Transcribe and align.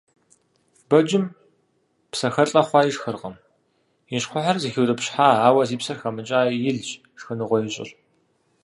Бэджым 0.89 1.25
псэхэлIэ 2.11 2.61
хъуа 2.67 2.81
ишхыркъым, 2.89 3.35
и 4.15 4.19
щхъухьыр 4.21 4.57
зыхиутIыпщхьа, 4.61 5.27
ауэ 5.47 5.63
зи 5.69 5.77
псэр 5.79 5.97
хэмыкIам 6.01 6.47
илщ 6.69 6.89
шхыныгъуэ 7.19 7.57
ищIыр. 7.67 7.89